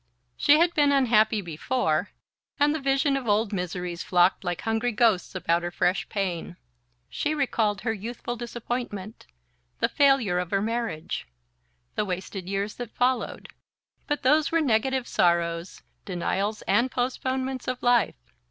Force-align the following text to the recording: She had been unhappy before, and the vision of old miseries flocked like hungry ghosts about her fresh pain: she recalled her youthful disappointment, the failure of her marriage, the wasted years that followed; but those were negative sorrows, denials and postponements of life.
She 0.35 0.57
had 0.57 0.73
been 0.73 0.91
unhappy 0.91 1.41
before, 1.41 2.09
and 2.59 2.73
the 2.73 2.79
vision 2.79 3.15
of 3.15 3.27
old 3.27 3.53
miseries 3.53 4.01
flocked 4.01 4.43
like 4.43 4.61
hungry 4.61 4.91
ghosts 4.91 5.35
about 5.35 5.61
her 5.61 5.69
fresh 5.69 6.09
pain: 6.09 6.57
she 7.07 7.35
recalled 7.35 7.81
her 7.81 7.93
youthful 7.93 8.35
disappointment, 8.35 9.27
the 9.77 9.87
failure 9.87 10.39
of 10.39 10.49
her 10.49 10.59
marriage, 10.59 11.27
the 11.93 12.03
wasted 12.03 12.49
years 12.49 12.73
that 12.77 12.95
followed; 12.95 13.49
but 14.07 14.23
those 14.23 14.51
were 14.51 14.59
negative 14.59 15.07
sorrows, 15.07 15.83
denials 16.03 16.63
and 16.63 16.89
postponements 16.89 17.67
of 17.67 17.83
life. 17.83 18.15